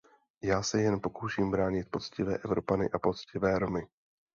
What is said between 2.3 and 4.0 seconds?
Evropany a poctivé Romy.